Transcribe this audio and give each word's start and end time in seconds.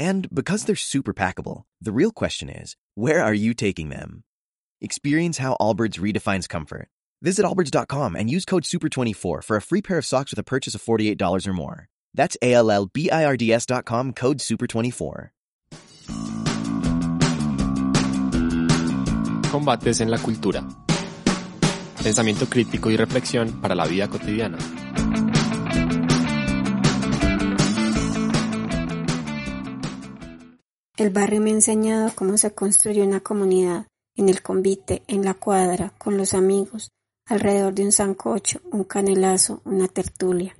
And 0.00 0.34
because 0.34 0.64
they're 0.64 0.76
super 0.76 1.12
packable, 1.12 1.64
the 1.78 1.92
real 1.92 2.10
question 2.10 2.48
is 2.48 2.74
where 2.94 3.22
are 3.22 3.34
you 3.34 3.52
taking 3.52 3.90
them? 3.90 4.24
Experience 4.80 5.36
how 5.36 5.58
Allbirds 5.60 6.00
redefines 6.00 6.48
comfort. 6.48 6.88
Visit 7.20 7.44
allbirds.com 7.44 8.16
and 8.16 8.30
use 8.30 8.46
code 8.46 8.62
SUPER24 8.62 9.44
for 9.44 9.56
a 9.58 9.60
free 9.60 9.82
pair 9.82 9.98
of 9.98 10.06
socks 10.06 10.32
with 10.32 10.38
a 10.38 10.42
purchase 10.42 10.74
of 10.74 10.82
$48 10.82 11.46
or 11.46 11.52
more. 11.52 11.88
That's 12.14 12.38
A 12.40 12.54
L 12.54 12.70
L 12.70 12.86
B 12.86 13.10
I 13.10 13.26
R 13.26 13.36
D 13.36 13.52
S.com 13.52 14.14
code 14.14 14.38
SUPER24. 14.38 15.28
Combates 19.50 20.00
en 20.00 20.10
la 20.10 20.16
cultura. 20.16 20.66
Pensamiento 22.02 22.46
crítico 22.46 22.90
y 22.90 22.96
reflexión 22.96 23.60
para 23.60 23.74
la 23.74 23.86
vida 23.86 24.08
cotidiana. 24.08 24.56
El 31.00 31.08
barrio 31.08 31.40
me 31.40 31.48
ha 31.48 31.54
enseñado 31.54 32.10
cómo 32.14 32.36
se 32.36 32.50
construye 32.50 33.02
una 33.02 33.20
comunidad, 33.20 33.86
en 34.18 34.28
el 34.28 34.42
convite, 34.42 35.02
en 35.08 35.24
la 35.24 35.32
cuadra, 35.32 35.94
con 35.96 36.18
los 36.18 36.34
amigos, 36.34 36.90
alrededor 37.26 37.72
de 37.72 37.84
un 37.84 37.92
sancocho, 37.92 38.60
un 38.70 38.84
canelazo, 38.84 39.62
una 39.64 39.88
tertulia. 39.88 40.54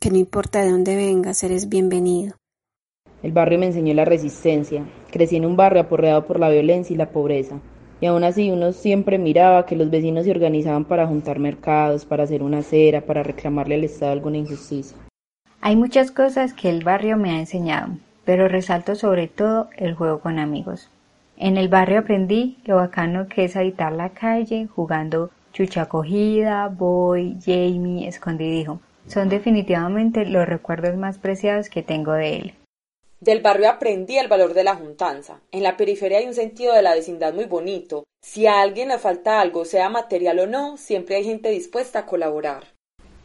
Que 0.00 0.10
no 0.10 0.16
importa 0.16 0.62
de 0.62 0.72
dónde 0.72 0.96
vengas, 0.96 1.44
eres 1.44 1.68
bienvenido. 1.68 2.34
El 3.22 3.30
barrio 3.30 3.60
me 3.60 3.66
enseñó 3.66 3.94
la 3.94 4.04
resistencia. 4.04 4.84
Crecí 5.12 5.36
en 5.36 5.46
un 5.46 5.54
barrio 5.54 5.82
aporreado 5.82 6.26
por 6.26 6.40
la 6.40 6.50
violencia 6.50 6.92
y 6.92 6.96
la 6.96 7.12
pobreza. 7.12 7.60
Y 8.00 8.06
aún 8.06 8.24
así 8.24 8.50
uno 8.50 8.72
siempre 8.72 9.16
miraba 9.16 9.64
que 9.64 9.76
los 9.76 9.90
vecinos 9.90 10.24
se 10.24 10.32
organizaban 10.32 10.86
para 10.86 11.06
juntar 11.06 11.38
mercados, 11.38 12.04
para 12.04 12.24
hacer 12.24 12.42
una 12.42 12.58
acera, 12.58 13.06
para 13.06 13.22
reclamarle 13.22 13.76
al 13.76 13.84
Estado 13.84 14.10
alguna 14.10 14.38
injusticia. 14.38 14.98
Hay 15.60 15.76
muchas 15.76 16.10
cosas 16.10 16.52
que 16.52 16.68
el 16.68 16.82
barrio 16.82 17.16
me 17.16 17.30
ha 17.30 17.38
enseñado, 17.38 17.96
pero 18.28 18.46
resalto 18.46 18.94
sobre 18.94 19.26
todo 19.26 19.70
el 19.78 19.94
juego 19.94 20.20
con 20.20 20.38
amigos. 20.38 20.90
En 21.38 21.56
el 21.56 21.70
barrio 21.70 22.00
aprendí 22.00 22.58
lo 22.66 22.76
bacano 22.76 23.26
que 23.26 23.44
es 23.44 23.56
habitar 23.56 23.90
la 23.90 24.10
calle 24.10 24.66
jugando 24.66 25.30
chucha 25.54 25.86
cogida, 25.86 26.68
boy, 26.68 27.38
Jamie, 27.42 28.06
escondidijo. 28.06 28.82
Son 29.06 29.30
definitivamente 29.30 30.26
los 30.26 30.46
recuerdos 30.46 30.94
más 30.98 31.16
preciados 31.16 31.70
que 31.70 31.82
tengo 31.82 32.12
de 32.12 32.36
él. 32.36 32.54
Del 33.18 33.40
barrio 33.40 33.70
aprendí 33.70 34.18
el 34.18 34.28
valor 34.28 34.52
de 34.52 34.64
la 34.64 34.74
juntanza. 34.74 35.40
En 35.50 35.62
la 35.62 35.78
periferia 35.78 36.18
hay 36.18 36.26
un 36.26 36.34
sentido 36.34 36.74
de 36.74 36.82
la 36.82 36.92
vecindad 36.92 37.32
muy 37.32 37.46
bonito. 37.46 38.04
Si 38.20 38.46
a 38.46 38.60
alguien 38.60 38.88
le 38.88 38.98
falta 38.98 39.40
algo, 39.40 39.64
sea 39.64 39.88
material 39.88 40.40
o 40.40 40.46
no, 40.46 40.76
siempre 40.76 41.16
hay 41.16 41.24
gente 41.24 41.48
dispuesta 41.48 42.00
a 42.00 42.04
colaborar. 42.04 42.64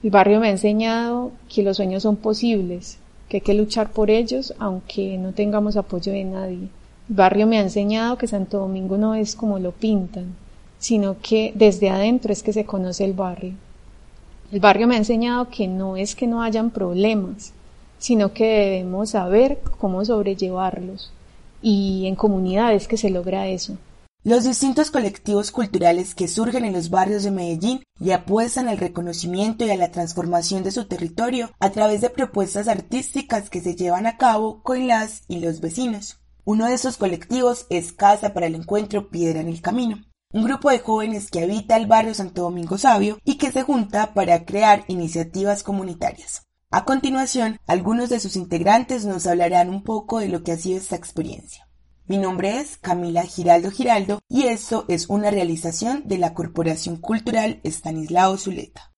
El 0.02 0.12
barrio 0.12 0.40
me 0.40 0.48
ha 0.48 0.52
enseñado 0.52 1.34
que 1.54 1.62
los 1.62 1.76
sueños 1.76 2.04
son 2.04 2.16
posibles, 2.16 3.00
que 3.28 3.38
hay 3.38 3.42
que 3.42 3.54
luchar 3.54 3.92
por 3.92 4.10
ellos 4.10 4.54
aunque 4.60 5.18
no 5.18 5.34
tengamos 5.34 5.78
apoyo 5.78 6.12
de 6.12 6.24
nadie. 6.24 6.70
El 7.10 7.16
barrio 7.16 7.48
me 7.48 7.58
ha 7.58 7.62
enseñado 7.62 8.18
que 8.18 8.28
Santo 8.28 8.60
Domingo 8.60 8.98
no 8.98 9.16
es 9.16 9.36
como 9.36 9.60
lo 9.60 9.72
pintan, 9.72 10.36
sino 10.80 11.18
que 11.22 11.52
desde 11.56 11.90
adentro 11.90 12.32
es 12.32 12.44
que 12.44 12.54
se 12.54 12.66
conoce 12.66 13.06
el 13.06 13.14
barrio. 13.14 13.54
El 14.52 14.60
barrio 14.60 14.88
me 14.88 14.96
ha 14.96 15.00
enseñado 15.00 15.50
que 15.50 15.68
no 15.68 15.98
es 15.98 16.16
que 16.16 16.28
no 16.28 16.42
hayan 16.42 16.70
problemas, 16.70 17.54
sino 17.98 18.34
que 18.34 18.46
debemos 18.46 19.12
saber 19.12 19.60
cómo 19.80 20.04
sobrellevarlos. 20.06 21.12
Y 21.62 22.06
en 22.08 22.16
comunidades 22.16 22.88
que 22.88 22.98
se 22.98 23.10
logra 23.10 23.48
eso. 23.48 23.78
Los 24.26 24.46
distintos 24.46 24.90
colectivos 24.90 25.52
culturales 25.52 26.16
que 26.16 26.30
surgen 26.30 26.64
en 26.64 26.72
los 26.72 26.90
barrios 26.90 27.24
de 27.24 27.32
Medellín 27.32 27.84
y 28.00 28.12
apuestan 28.12 28.70
al 28.70 28.78
reconocimiento 28.78 29.66
y 29.66 29.72
a 29.72 29.76
la 29.76 29.92
transformación 29.92 30.64
de 30.64 30.72
su 30.72 30.86
territorio 30.86 31.52
a 31.60 31.72
través 31.72 32.00
de 32.00 32.10
propuestas 32.10 32.70
artísticas 32.70 33.50
que 33.50 33.60
se 33.60 33.76
llevan 33.76 34.06
a 34.06 34.16
cabo 34.16 34.64
con 34.64 34.88
las 34.88 35.24
y 35.28 35.40
los 35.40 35.60
vecinos. 35.60 36.22
Uno 36.46 36.68
de 36.68 36.76
esos 36.76 36.96
colectivos 36.96 37.66
es 37.70 37.92
Casa 37.92 38.34
para 38.34 38.46
el 38.46 38.56
Encuentro 38.56 39.10
Piedra 39.10 39.42
en 39.42 39.50
el 39.50 39.60
Camino, 39.60 39.98
un 40.32 40.46
grupo 40.46 40.70
de 40.70 40.80
jóvenes 40.80 41.30
que 41.30 41.42
habita 41.42 41.76
el 41.76 41.88
barrio 41.88 42.14
Santo 42.14 42.44
Domingo 42.44 42.78
Sabio 42.78 43.20
y 43.26 43.36
que 43.36 43.52
se 43.52 43.64
junta 43.64 44.14
para 44.14 44.46
crear 44.46 44.86
iniciativas 44.88 45.64
comunitarias. 45.64 46.44
A 46.72 46.86
continuación, 46.86 47.60
algunos 47.68 48.10
de 48.10 48.22
sus 48.22 48.38
integrantes 48.38 49.04
nos 49.04 49.28
hablarán 49.28 49.70
un 49.70 49.84
poco 49.84 50.20
de 50.20 50.30
lo 50.30 50.44
que 50.44 50.54
ha 50.54 50.58
sido 50.58 50.78
esta 50.78 50.96
experiencia. 50.96 51.68
Mi 52.06 52.18
nombre 52.18 52.60
es 52.60 52.76
Camila 52.76 53.24
Giraldo 53.24 53.72
Giraldo 53.72 54.20
y 54.28 54.48
esto 54.48 54.84
es 54.90 55.08
una 55.08 55.32
realización 55.32 56.04
de 56.06 56.18
la 56.18 56.34
Corporación 56.34 56.98
Cultural 56.98 57.62
Estanislao 57.64 58.38
Zuleta. 58.38 58.92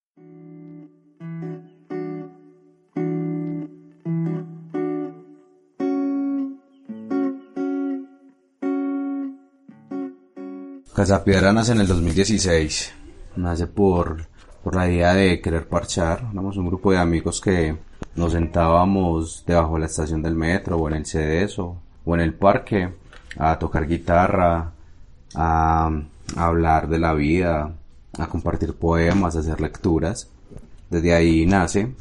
Casapiedra 10.95 11.53
nace 11.53 11.73
en 11.73 11.81
el 11.81 11.87
2016. 11.87 12.91
Nace 13.35 13.67
por 13.67 14.27
por 14.63 14.75
la 14.75 14.89
idea 14.89 15.13
de 15.13 15.41
querer 15.41 15.67
parchar. 15.69 16.27
Éramos 16.31 16.57
un 16.57 16.65
grupo 16.65 16.91
de 16.91 16.97
amigos 16.97 17.39
que 17.39 17.77
nos 18.15 18.31
sentábamos 18.31 19.43
debajo 19.45 19.75
de 19.75 19.81
la 19.81 19.85
estación 19.85 20.23
del 20.23 20.33
metro 20.33 20.77
o 20.77 20.87
en 20.87 20.95
el 20.95 21.03
CDSO 21.03 21.84
o 22.05 22.15
en 22.15 22.21
el 22.21 22.33
parque 22.33 22.93
a 23.37 23.59
tocar 23.59 23.87
guitarra, 23.87 24.71
a, 25.33 25.91
a 26.35 26.45
hablar 26.45 26.87
de 26.87 26.99
la 26.99 27.13
vida, 27.13 27.73
a 28.17 28.27
compartir 28.27 28.73
poemas, 28.73 29.35
a 29.35 29.39
hacer 29.39 29.59
lecturas. 29.61 30.29
Desde 30.89 31.13
ahí 31.13 31.45
nace. 31.45 31.93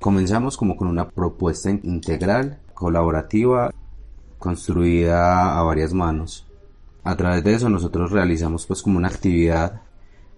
Comenzamos 0.00 0.56
como 0.56 0.76
con 0.76 0.88
una 0.88 1.08
propuesta 1.08 1.70
integral, 1.70 2.58
colaborativa, 2.74 3.72
construida 4.38 5.58
a 5.58 5.62
varias 5.62 5.92
manos. 5.92 6.46
A 7.04 7.16
través 7.16 7.44
de 7.44 7.54
eso 7.54 7.68
nosotros 7.68 8.10
realizamos 8.10 8.66
pues 8.66 8.82
como 8.82 8.98
una 8.98 9.08
actividad 9.08 9.80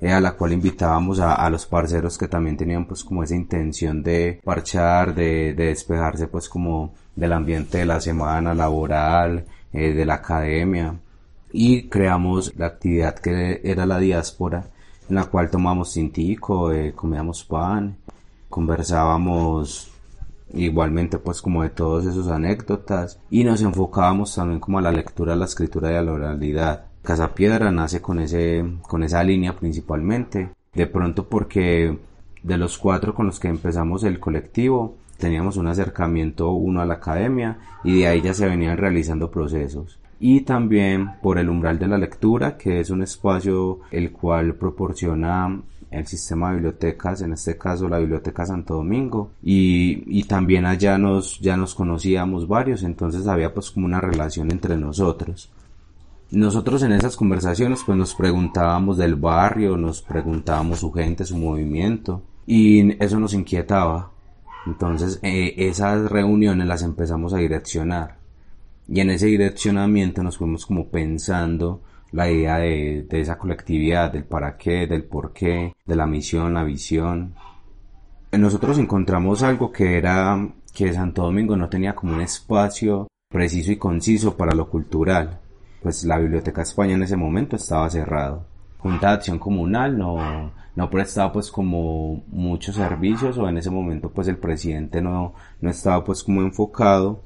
eh, 0.01 0.13
a 0.13 0.21
la 0.21 0.33
cual 0.33 0.53
invitábamos 0.53 1.21
a, 1.21 1.35
a, 1.35 1.51
los 1.51 1.67
parceros 1.67 2.19
que 2.19 2.29
también 2.29 2.57
tenían 2.57 2.87
pues 2.87 3.05
como 3.05 3.23
esa 3.23 3.35
intención 3.35 4.03
de 4.03 4.41
parchar, 4.45 5.15
de, 5.15 5.55
de 5.55 5.67
despejarse 5.67 6.29
pues 6.29 6.49
como 6.49 6.95
del 7.17 7.33
ambiente 7.33 7.79
de 7.79 7.87
la 7.87 8.01
semana 8.01 8.55
laboral, 8.55 9.47
eh, 9.73 9.93
de 9.93 10.07
la 10.07 10.15
academia 10.15 10.99
y 11.53 11.89
creamos 11.89 12.55
la 12.57 12.67
actividad 12.67 13.19
que 13.19 13.61
era 13.63 13.85
la 13.85 13.99
diáspora 13.99 14.71
en 15.09 15.15
la 15.15 15.27
cual 15.27 15.51
tomamos 15.51 15.93
tintico, 15.93 16.73
eh, 16.73 16.93
comíamos 16.95 17.45
pan, 17.45 17.99
conversábamos 18.49 19.91
igualmente 20.55 21.19
pues 21.19 21.43
como 21.43 21.63
de 21.63 21.71
todos 21.71 22.07
esos 22.07 22.29
anécdotas 22.29 23.21
y 23.31 23.45
nos 23.45 23.61
enfocábamos 23.61 24.35
también 24.35 24.61
como 24.61 24.79
a 24.79 24.83
la 24.83 24.93
lectura, 24.93 25.35
a 25.35 25.37
la 25.37 25.45
escritura 25.45 25.91
y 25.91 26.05
la 26.05 26.13
oralidad. 26.13 26.88
Casapiedra 27.09 27.73
nace 27.73 28.03
con 28.03 28.21
ese, 28.21 28.63
con 28.83 29.03
esa 29.03 29.25
línea 29.25 29.57
principalmente. 29.57 30.51
De 30.75 30.87
pronto 30.87 31.27
porque 31.27 31.97
de 32.43 32.59
los 32.59 32.77
cuatro 32.77 33.15
con 33.15 33.25
los 33.25 33.41
que 33.41 33.49
empezamos 33.49 34.05
el 34.05 34.21
colectivo, 34.21 34.95
teníamos 35.17 35.57
un 35.57 35.69
acercamiento 35.69 36.51
uno 36.51 36.83
a 36.83 36.85
la 36.85 36.97
academia 36.97 37.61
y 37.83 38.01
de 38.01 38.09
ahí 38.09 38.21
ya 38.21 38.35
se 38.35 38.47
venían 38.47 38.77
realizando 38.77 39.31
procesos. 39.31 39.99
Y 40.21 40.43
también 40.43 41.13
por 41.23 41.39
el 41.39 41.49
umbral 41.49 41.79
de 41.79 41.89
la 41.89 41.97
lectura, 41.97 42.59
que 42.59 42.79
es 42.79 42.91
un 42.91 43.03
espacio 43.03 43.81
el 43.91 44.13
cual 44.13 44.57
proporciona 44.57 45.63
el 45.91 46.07
sistema 46.07 46.49
de 46.51 46.57
bibliotecas, 46.57 47.23
en 47.23 47.33
este 47.33 47.57
caso 47.57 47.89
la 47.89 48.01
Biblioteca 48.01 48.45
Santo 48.45 48.75
Domingo, 48.75 49.31
y, 49.43 50.03
y 50.07 50.25
también 50.25 50.67
allá 50.67 50.99
nos, 50.99 51.41
ya 51.41 51.57
nos 51.57 51.75
conocíamos 51.75 52.47
varios, 52.47 52.83
entonces 52.83 53.27
había 53.27 53.55
pues 53.55 53.71
como 53.71 53.87
una 53.87 54.03
relación 54.03 54.51
entre 54.51 54.77
nosotros. 54.77 55.51
Nosotros 56.31 56.83
en 56.83 56.93
esas 56.93 57.17
conversaciones 57.17 57.83
pues 57.87 57.97
nos 57.97 58.15
preguntábamos 58.15 58.99
del 58.99 59.15
barrio, 59.15 59.79
nos 59.79 60.03
preguntábamos 60.03 60.81
su 60.81 60.93
gente, 60.93 61.25
su 61.25 61.39
movimiento 61.39 62.23
y 62.47 63.03
eso 63.03 63.19
nos 63.19 63.33
inquietaba. 63.33 64.11
Entonces 64.67 65.21
eh, 65.23 65.55
esas 65.57 66.11
reuniones 66.11 66.67
las 66.67 66.83
empezamos 66.83 67.33
a 67.33 67.39
direccionar 67.39 68.19
y 68.87 69.01
en 69.01 69.11
ese 69.11 69.27
direccionamiento 69.27 70.23
nos 70.23 70.37
fuimos 70.37 70.67
como 70.67 70.89
pensando 70.89 71.83
la 72.13 72.31
idea 72.31 72.59
de, 72.59 73.07
de 73.09 73.21
esa 73.21 73.39
colectividad, 73.39 74.13
del 74.13 74.25
para 74.25 74.57
qué, 74.57 74.87
del 74.87 75.05
por 75.05 75.33
qué, 75.33 75.75
de 75.87 75.97
la 75.97 76.07
misión, 76.07 76.55
la 76.55 76.65
visión. 76.65 77.35
Nosotros 78.33 78.79
encontramos 78.79 79.43
algo 79.43 79.73
que 79.73 79.97
era 79.97 80.47
que 80.75 80.93
Santo 80.93 81.23
Domingo 81.23 81.57
no 81.57 81.71
tenía 81.71 81.95
como 81.95 82.15
un 82.15 82.21
espacio 82.21 83.09
preciso 83.31 83.73
y 83.73 83.77
conciso 83.77 84.37
para 84.37 84.55
lo 84.55 84.69
cultural. 84.69 85.41
Pues 85.83 86.05
la 86.05 86.19
Biblioteca 86.19 86.63
España 86.63 86.95
en 86.95 87.03
ese 87.03 87.17
momento 87.17 87.57
estaba 87.57 87.89
cerrado. 87.91 88.45
Junta 88.79 89.09
de 89.09 89.15
Acción 89.15 89.39
Comunal 89.39 89.99
no, 89.99 90.53
no 90.77 90.91
prestaba 90.91 91.33
pues 91.33 91.51
como 91.51 92.23
muchos 92.29 92.77
servicios 92.77 93.37
o 93.39 93.49
en 93.49 93.59
ese 93.59 93.71
momento 93.71 94.11
pues 94.11 94.29
el 94.29 94.37
presidente 94.37 95.03
no, 95.03 95.35
no 95.61 95.71
estaba 95.71 96.05
pues 96.05 96.23
como 96.23 96.43
enfocado 96.43 97.21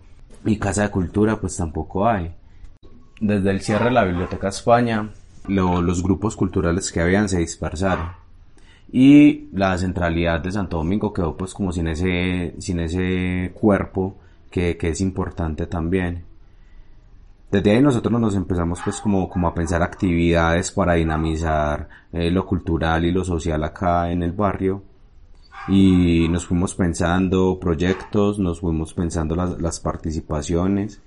y 0.44 0.56
Casa 0.56 0.82
de 0.82 0.90
Cultura 0.90 1.40
pues 1.40 1.56
tampoco 1.56 2.08
hay. 2.08 2.34
Desde 3.20 3.50
el 3.50 3.60
cierre 3.60 3.86
de 3.86 3.90
la 3.90 4.04
Biblioteca 4.04 4.48
España 4.48 5.10
los 5.46 6.02
grupos 6.02 6.36
culturales 6.36 6.90
que 6.90 7.00
habían 7.00 7.28
se 7.28 7.38
dispersaron 7.38 8.22
y 8.92 9.48
la 9.52 9.76
centralidad 9.78 10.40
de 10.40 10.52
Santo 10.52 10.76
Domingo 10.76 11.12
quedó 11.12 11.36
pues 11.36 11.54
como 11.54 11.72
sin 11.72 11.88
ese, 11.88 12.54
sin 12.58 12.78
ese 12.78 13.50
cuerpo 13.54 14.16
que, 14.50 14.76
que 14.76 14.90
es 14.90 15.00
importante 15.00 15.66
también. 15.66 16.24
Desde 17.52 17.70
ahí 17.70 17.82
nosotros 17.82 18.18
nos 18.18 18.34
empezamos 18.34 18.80
pues 18.82 18.98
como, 19.02 19.28
como 19.28 19.46
a 19.46 19.54
pensar 19.54 19.82
actividades 19.82 20.72
para 20.72 20.94
dinamizar 20.94 21.86
eh, 22.10 22.30
lo 22.30 22.46
cultural 22.46 23.04
y 23.04 23.12
lo 23.12 23.24
social 23.26 23.62
acá 23.62 24.10
en 24.10 24.22
el 24.22 24.32
barrio 24.32 24.82
y 25.68 26.28
nos 26.30 26.46
fuimos 26.46 26.74
pensando 26.74 27.58
proyectos, 27.60 28.38
nos 28.38 28.60
fuimos 28.60 28.94
pensando 28.94 29.36
las, 29.36 29.60
las 29.60 29.80
participaciones. 29.80 31.02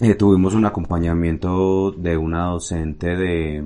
Eh, 0.00 0.14
tuvimos 0.14 0.54
un 0.54 0.64
acompañamiento 0.64 1.92
de 1.92 2.16
una 2.16 2.46
docente 2.46 3.14
de, 3.14 3.62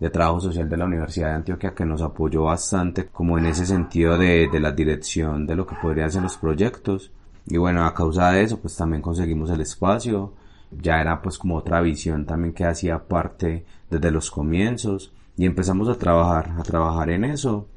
de 0.00 0.10
trabajo 0.10 0.42
social 0.42 0.68
de 0.68 0.76
la 0.76 0.84
Universidad 0.84 1.28
de 1.28 1.34
Antioquia 1.36 1.74
que 1.74 1.86
nos 1.86 2.02
apoyó 2.02 2.44
bastante 2.44 3.06
como 3.06 3.38
en 3.38 3.46
ese 3.46 3.64
sentido 3.64 4.18
de, 4.18 4.48
de 4.52 4.60
la 4.60 4.72
dirección 4.72 5.46
de 5.46 5.56
lo 5.56 5.66
que 5.66 5.76
podrían 5.80 6.10
ser 6.10 6.22
los 6.22 6.36
proyectos. 6.36 7.10
Y 7.46 7.56
bueno, 7.56 7.86
a 7.86 7.94
causa 7.94 8.30
de 8.30 8.42
eso, 8.42 8.60
pues 8.60 8.76
también 8.76 9.00
conseguimos 9.00 9.48
el 9.48 9.62
espacio. 9.62 10.43
Ya 10.80 11.00
era 11.00 11.22
pues 11.22 11.38
como 11.38 11.56
otra 11.56 11.80
visión 11.80 12.26
también 12.26 12.54
que 12.54 12.64
hacía 12.64 13.06
parte 13.06 13.64
desde 13.90 14.10
los 14.10 14.30
comienzos. 14.30 15.12
Y 15.36 15.46
empezamos 15.46 15.88
a 15.88 15.98
trabajar, 15.98 16.54
a 16.58 16.62
trabajar 16.62 17.10
en 17.10 17.24
eso. 17.24 17.68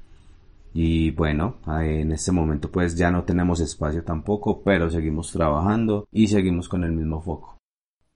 Y 0.74 1.12
bueno, 1.12 1.58
en 1.68 2.12
este 2.12 2.32
momento 2.32 2.72
pues 2.72 2.96
ya 2.96 3.10
no 3.10 3.24
tenemos 3.24 3.60
espacio 3.60 4.04
tampoco, 4.04 4.62
pero 4.62 4.90
seguimos 4.90 5.32
trabajando 5.32 6.08
y 6.12 6.28
seguimos 6.28 6.70
con 6.70 6.84
el 6.84 6.92
mismo 6.92 7.22
foco. 7.22 7.58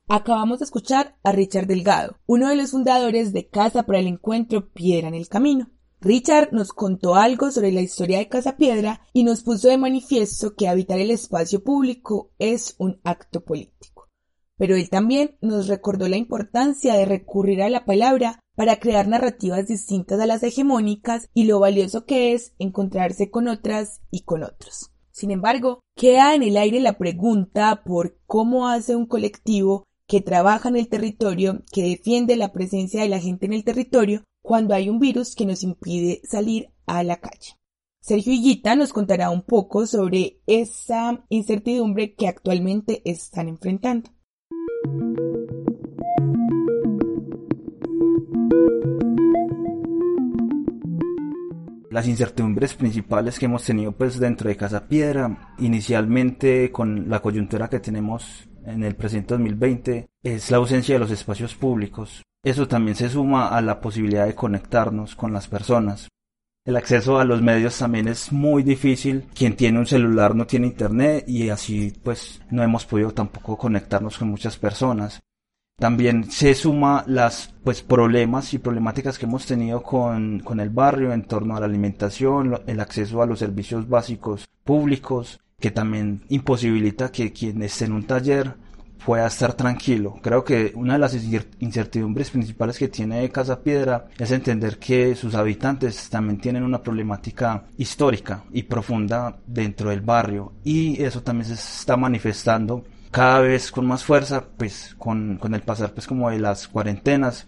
Acabamos 0.07 0.59
de 0.59 0.65
escuchar 0.65 1.15
a 1.23 1.31
Richard 1.31 1.67
Delgado, 1.67 2.17
uno 2.25 2.49
de 2.49 2.55
los 2.55 2.71
fundadores 2.71 3.31
de 3.33 3.47
Casa 3.47 3.83
para 3.83 3.99
el 3.99 4.07
Encuentro 4.07 4.69
Piedra 4.69 5.07
en 5.07 5.15
el 5.15 5.29
Camino. 5.29 5.71
Richard 6.01 6.49
nos 6.51 6.73
contó 6.73 7.15
algo 7.15 7.51
sobre 7.51 7.71
la 7.71 7.81
historia 7.81 8.17
de 8.17 8.27
Casa 8.27 8.57
Piedra 8.57 9.01
y 9.13 9.23
nos 9.23 9.43
puso 9.43 9.69
de 9.69 9.77
manifiesto 9.77 10.55
que 10.55 10.67
habitar 10.67 10.99
el 10.99 11.11
espacio 11.11 11.63
público 11.63 12.31
es 12.39 12.75
un 12.79 12.99
acto 13.03 13.43
político. 13.43 14.00
Pero 14.61 14.75
él 14.75 14.91
también 14.91 15.37
nos 15.41 15.67
recordó 15.67 16.07
la 16.07 16.17
importancia 16.17 16.93
de 16.93 17.05
recurrir 17.05 17.63
a 17.63 17.69
la 17.71 17.83
palabra 17.83 18.39
para 18.55 18.79
crear 18.79 19.07
narrativas 19.07 19.65
distintas 19.65 20.19
a 20.19 20.27
las 20.27 20.43
hegemónicas 20.43 21.31
y 21.33 21.45
lo 21.45 21.59
valioso 21.59 22.05
que 22.05 22.33
es 22.33 22.53
encontrarse 22.59 23.31
con 23.31 23.47
otras 23.47 24.01
y 24.11 24.21
con 24.21 24.43
otros. 24.43 24.91
Sin 25.09 25.31
embargo, 25.31 25.79
queda 25.95 26.35
en 26.35 26.43
el 26.43 26.57
aire 26.57 26.79
la 26.79 26.99
pregunta 26.99 27.81
por 27.83 28.19
cómo 28.27 28.67
hace 28.67 28.95
un 28.95 29.07
colectivo 29.07 29.87
que 30.05 30.21
trabaja 30.21 30.69
en 30.69 30.75
el 30.75 30.89
territorio, 30.89 31.63
que 31.71 31.81
defiende 31.81 32.35
la 32.35 32.53
presencia 32.53 33.01
de 33.01 33.09
la 33.09 33.19
gente 33.19 33.47
en 33.47 33.53
el 33.53 33.63
territorio, 33.63 34.25
cuando 34.43 34.75
hay 34.75 34.89
un 34.89 34.99
virus 34.99 35.33
que 35.33 35.47
nos 35.47 35.63
impide 35.63 36.21
salir 36.23 36.69
a 36.85 37.01
la 37.01 37.19
calle. 37.19 37.57
Sergio 37.99 38.31
Higuita 38.31 38.75
nos 38.75 38.93
contará 38.93 39.31
un 39.31 39.41
poco 39.41 39.87
sobre 39.87 40.39
esa 40.45 41.25
incertidumbre 41.29 42.13
que 42.13 42.27
actualmente 42.27 43.01
están 43.09 43.47
enfrentando. 43.47 44.11
Las 51.91 52.07
incertidumbres 52.07 52.73
principales 52.73 53.37
que 53.37 53.45
hemos 53.45 53.65
tenido 53.65 53.91
pues 53.91 54.17
dentro 54.17 54.47
de 54.47 54.55
Casa 54.55 54.87
Piedra, 54.87 55.53
inicialmente 55.59 56.71
con 56.71 57.09
la 57.09 57.21
coyuntura 57.21 57.69
que 57.69 57.81
tenemos 57.81 58.49
en 58.65 58.83
el 58.83 58.95
presente 58.95 59.33
2020, 59.33 60.07
es 60.23 60.49
la 60.49 60.57
ausencia 60.57 60.95
de 60.95 60.99
los 60.99 61.11
espacios 61.11 61.53
públicos. 61.53 62.23
Eso 62.43 62.67
también 62.67 62.95
se 62.95 63.09
suma 63.09 63.49
a 63.49 63.61
la 63.61 63.81
posibilidad 63.81 64.25
de 64.25 64.35
conectarnos 64.35 65.15
con 65.15 65.33
las 65.33 65.47
personas. 65.47 66.07
El 66.63 66.75
acceso 66.75 67.17
a 67.17 67.25
los 67.25 67.41
medios 67.41 67.79
también 67.79 68.07
es 68.07 68.31
muy 68.31 68.61
difícil. 68.61 69.25
Quien 69.33 69.55
tiene 69.55 69.79
un 69.79 69.87
celular 69.87 70.35
no 70.35 70.45
tiene 70.45 70.67
internet 70.67 71.23
y 71.27 71.49
así 71.49 71.91
pues 72.03 72.39
no 72.51 72.61
hemos 72.61 72.85
podido 72.85 73.11
tampoco 73.11 73.57
conectarnos 73.57 74.19
con 74.19 74.29
muchas 74.29 74.57
personas. 74.57 75.21
También 75.77 76.29
se 76.29 76.53
suma 76.53 77.03
las 77.07 77.55
pues 77.63 77.81
problemas 77.81 78.53
y 78.53 78.59
problemáticas 78.59 79.17
que 79.17 79.25
hemos 79.25 79.47
tenido 79.47 79.81
con, 79.81 80.41
con 80.41 80.59
el 80.59 80.69
barrio 80.69 81.13
en 81.13 81.23
torno 81.23 81.57
a 81.57 81.59
la 81.59 81.65
alimentación, 81.65 82.61
el 82.67 82.79
acceso 82.79 83.23
a 83.23 83.25
los 83.25 83.39
servicios 83.39 83.89
básicos 83.89 84.47
públicos, 84.63 85.39
que 85.59 85.71
también 85.71 86.23
imposibilita 86.29 87.11
que 87.11 87.33
quien 87.33 87.63
esté 87.63 87.85
en 87.85 87.93
un 87.93 88.05
taller 88.05 88.53
pueda 89.05 89.27
estar 89.27 89.53
tranquilo. 89.53 90.19
Creo 90.21 90.43
que 90.43 90.71
una 90.75 90.93
de 90.93 90.99
las 90.99 91.15
incertidumbres 91.59 92.29
principales 92.29 92.77
que 92.77 92.87
tiene 92.87 93.29
Casa 93.29 93.61
Piedra 93.61 94.07
es 94.17 94.31
entender 94.31 94.77
que 94.77 95.15
sus 95.15 95.35
habitantes 95.35 96.09
también 96.09 96.39
tienen 96.39 96.63
una 96.63 96.81
problemática 96.81 97.65
histórica 97.77 98.43
y 98.51 98.63
profunda 98.63 99.37
dentro 99.45 99.89
del 99.89 100.01
barrio 100.01 100.53
y 100.63 101.01
eso 101.01 101.21
también 101.21 101.45
se 101.45 101.53
está 101.53 101.97
manifestando 101.97 102.83
cada 103.09 103.39
vez 103.39 103.71
con 103.71 103.85
más 103.85 104.03
fuerza 104.03 104.45
pues 104.57 104.95
con, 104.97 105.37
con 105.37 105.53
el 105.53 105.61
pasar 105.61 105.93
pues 105.93 106.07
como 106.07 106.29
de 106.29 106.39
las 106.39 106.67
cuarentenas 106.67 107.47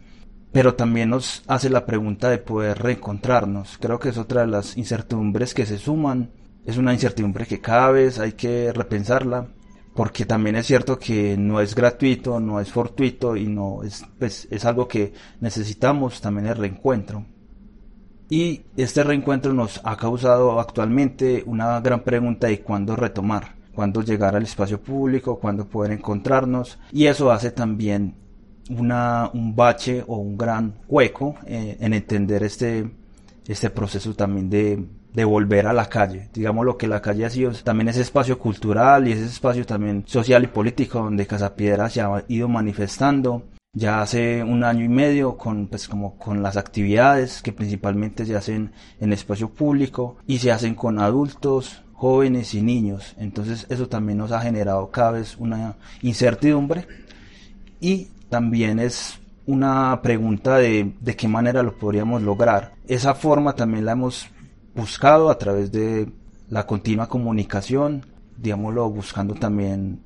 pero 0.51 0.75
también 0.75 1.09
nos 1.09 1.43
hace 1.47 1.69
la 1.69 1.85
pregunta 1.85 2.29
de 2.29 2.37
poder 2.37 2.77
reencontrarnos. 2.77 3.79
Creo 3.79 3.97
que 3.97 4.09
es 4.09 4.19
otra 4.19 4.41
de 4.41 4.47
las 4.47 4.77
incertidumbres 4.77 5.55
que 5.55 5.65
se 5.65 5.79
suman. 5.79 6.29
Es 6.63 6.77
una 6.77 6.93
incertidumbre 6.93 7.47
que 7.47 7.59
cada 7.59 7.89
vez 7.89 8.19
hay 8.19 8.33
que 8.33 8.71
repensarla 8.71 9.47
porque 9.95 10.25
también 10.25 10.55
es 10.55 10.65
cierto 10.65 10.97
que 10.97 11.37
no 11.37 11.61
es 11.61 11.75
gratuito, 11.75 12.39
no 12.39 12.59
es 12.59 12.71
fortuito 12.71 13.35
y 13.35 13.47
no 13.47 13.83
es, 13.83 14.03
pues, 14.17 14.47
es 14.49 14.65
algo 14.65 14.87
que 14.87 15.13
necesitamos 15.39 16.19
también 16.19 16.47
el 16.47 16.55
reencuentro. 16.55 17.25
Y 18.29 18.63
este 18.75 19.03
reencuentro 19.03 19.53
nos 19.53 19.79
ha 19.83 19.95
causado 19.95 20.59
actualmente 20.59 21.43
una 21.45 21.79
gran 21.81 22.03
pregunta 22.03 22.47
de 22.47 22.61
cuándo 22.61 22.95
retomar, 22.95 23.55
cuándo 23.75 24.01
llegar 24.01 24.35
al 24.35 24.43
espacio 24.43 24.81
público, 24.81 25.39
cuándo 25.39 25.67
poder 25.67 25.91
encontrarnos 25.91 26.79
y 26.91 27.05
eso 27.05 27.31
hace 27.31 27.51
también 27.51 28.15
una, 28.69 29.29
un 29.33 29.55
bache 29.55 30.03
o 30.07 30.17
un 30.17 30.37
gran 30.37 30.79
hueco 30.87 31.35
eh, 31.45 31.77
en 31.79 31.93
entender 31.93 32.43
este, 32.43 32.89
este 33.47 33.69
proceso 33.69 34.13
también 34.13 34.49
de, 34.49 34.85
de 35.13 35.25
volver 35.25 35.67
a 35.67 35.73
la 35.73 35.89
calle. 35.89 36.29
Digamos 36.33 36.65
lo 36.65 36.77
que 36.77 36.87
la 36.87 37.01
calle 37.01 37.25
ha 37.25 37.29
sido 37.29 37.51
también 37.51 37.89
ese 37.89 38.01
espacio 38.01 38.39
cultural 38.39 39.07
y 39.07 39.11
ese 39.11 39.25
espacio 39.25 39.65
también 39.65 40.03
social 40.07 40.43
y 40.43 40.47
político 40.47 40.99
donde 40.99 41.27
Casapiedra 41.27 41.89
se 41.89 42.01
ha 42.01 42.23
ido 42.27 42.47
manifestando 42.47 43.43
ya 43.75 44.03
hace 44.03 44.43
un 44.43 44.63
año 44.63 44.85
y 44.85 44.89
medio 44.89 45.35
con 45.35 45.67
pues 45.67 45.87
como 45.87 46.15
con 46.17 46.43
las 46.43 46.57
actividades 46.57 47.41
que 47.41 47.51
principalmente 47.51 48.23
se 48.25 48.35
hacen 48.35 48.71
en 48.99 49.13
espacio 49.13 49.49
público 49.49 50.17
y 50.27 50.37
se 50.37 50.51
hacen 50.51 50.75
con 50.75 50.99
adultos 50.99 51.81
jóvenes 51.93 52.53
y 52.53 52.61
niños 52.61 53.15
entonces 53.17 53.65
eso 53.69 53.89
también 53.89 54.19
nos 54.19 54.31
ha 54.31 54.41
generado 54.41 54.91
cada 54.91 55.11
vez 55.13 55.37
una 55.37 55.75
incertidumbre 56.03 56.85
y 57.79 58.09
también 58.29 58.77
es 58.77 59.19
una 59.45 60.01
pregunta 60.01 60.57
de, 60.57 60.93
de 60.99 61.15
qué 61.15 61.27
manera 61.27 61.63
lo 61.63 61.77
podríamos 61.77 62.21
lograr. 62.21 62.73
Esa 62.87 63.13
forma 63.13 63.55
también 63.55 63.85
la 63.85 63.93
hemos 63.93 64.27
buscado 64.75 65.29
a 65.29 65.37
través 65.37 65.71
de 65.71 66.11
la 66.49 66.65
continua 66.65 67.07
comunicación, 67.07 68.05
digámoslo, 68.37 68.89
buscando 68.89 69.33
también 69.35 70.01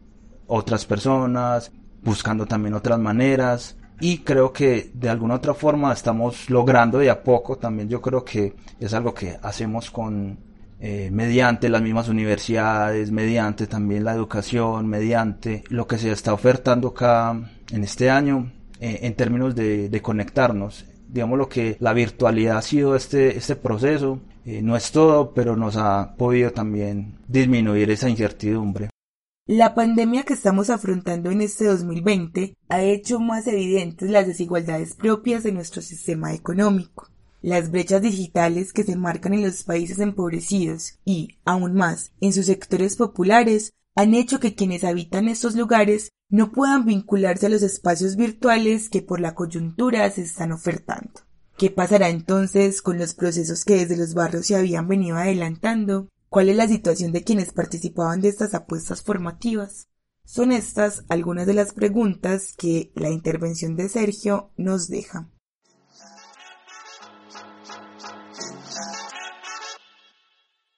otras 0.47 0.85
personas, 0.85 1.71
buscando 2.03 2.45
también 2.45 2.73
otras 2.73 2.99
maneras. 2.99 3.77
Y 3.99 4.19
creo 4.19 4.53
que 4.53 4.91
de 4.93 5.09
alguna 5.09 5.35
otra 5.35 5.53
forma 5.53 5.91
estamos 5.91 6.49
logrando 6.49 6.99
de 6.99 7.09
a 7.09 7.23
poco, 7.23 7.57
también 7.57 7.89
yo 7.89 8.01
creo 8.01 8.23
que 8.23 8.55
es 8.79 8.93
algo 8.93 9.13
que 9.13 9.37
hacemos 9.41 9.89
con 9.89 10.37
eh, 10.79 11.09
mediante 11.11 11.69
las 11.69 11.81
mismas 11.81 12.07
universidades, 12.07 13.11
mediante 13.11 13.65
también 13.65 14.03
la 14.03 14.13
educación, 14.13 14.87
mediante 14.87 15.63
lo 15.69 15.87
que 15.87 15.97
se 15.97 16.11
está 16.11 16.33
ofertando 16.33 16.89
acá 16.89 17.39
en 17.71 17.83
este 17.83 18.11
año 18.11 18.51
eh, 18.79 18.99
en 19.03 19.15
términos 19.15 19.55
de, 19.55 19.99
conectarnos. 20.01 20.85
Digamos 21.09 21.37
lo 21.37 21.47
que 21.47 21.77
la 21.79 21.93
virtualidad 21.93 22.57
ha 22.57 22.61
sido 22.61 22.95
este, 22.95 23.37
este 23.37 23.55
proceso 23.55 24.19
eh, 24.47 24.61
no 24.61 24.77
es 24.77 24.91
todo, 24.91 25.33
pero 25.33 25.57
nos 25.57 25.75
ha 25.75 26.15
podido 26.17 26.51
también 26.51 27.17
disminuir 27.27 27.91
esa 27.91 28.07
incertidumbre. 28.09 28.89
La 29.45 29.75
pandemia 29.75 30.23
que 30.23 30.33
estamos 30.33 30.69
afrontando 30.69 31.31
en 31.31 31.41
este 31.41 31.65
2020 31.65 32.55
ha 32.69 32.81
hecho 32.81 33.19
más 33.19 33.45
evidentes 33.47 34.09
las 34.09 34.25
desigualdades 34.25 34.93
propias 34.93 35.43
de 35.43 35.51
nuestro 35.51 35.81
sistema 35.81 36.33
económico. 36.33 37.09
Las 37.41 37.71
brechas 37.71 38.01
digitales 38.01 38.71
que 38.71 38.83
se 38.83 38.95
marcan 38.95 39.33
en 39.33 39.43
los 39.43 39.63
países 39.63 39.99
empobrecidos 39.99 40.97
y, 41.03 41.37
aún 41.43 41.73
más, 41.73 42.13
en 42.21 42.31
sus 42.31 42.45
sectores 42.45 42.95
populares, 42.95 43.73
han 43.95 44.13
hecho 44.13 44.39
que 44.39 44.55
quienes 44.55 44.85
habitan 44.85 45.27
estos 45.27 45.55
lugares 45.55 46.11
no 46.29 46.51
puedan 46.51 46.85
vincularse 46.85 47.45
a 47.45 47.49
los 47.49 47.61
espacios 47.61 48.15
virtuales 48.15 48.89
que 48.89 49.01
por 49.01 49.19
la 49.19 49.33
coyuntura 49.33 50.09
se 50.11 50.23
están 50.23 50.51
ofertando. 50.51 51.21
¿Qué 51.57 51.71
pasará 51.71 52.09
entonces 52.09 52.81
con 52.81 52.99
los 52.99 53.13
procesos 53.13 53.65
que 53.65 53.77
desde 53.77 53.97
los 53.97 54.13
barrios 54.13 54.45
se 54.45 54.55
habían 54.55 54.87
venido 54.87 55.17
adelantando? 55.17 56.09
¿Cuál 56.29 56.49
es 56.49 56.57
la 56.57 56.67
situación 56.67 57.11
de 57.13 57.23
quienes 57.23 57.53
participaban 57.53 58.21
de 58.21 58.29
estas 58.29 58.53
apuestas 58.53 59.01
formativas? 59.01 59.87
Son 60.25 60.51
estas 60.51 61.05
algunas 61.07 61.47
de 61.47 61.53
las 61.53 61.73
preguntas 61.73 62.53
que 62.57 62.91
la 62.95 63.09
intervención 63.09 63.77
de 63.77 63.87
Sergio 63.87 64.51
nos 64.57 64.89
deja. 64.89 65.29